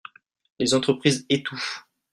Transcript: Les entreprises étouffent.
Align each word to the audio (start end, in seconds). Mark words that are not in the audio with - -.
Les 0.57 0.73
entreprises 0.73 1.27
étouffent. 1.29 1.85